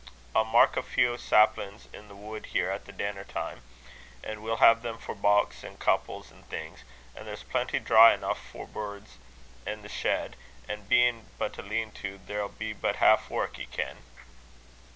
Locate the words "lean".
11.61-11.91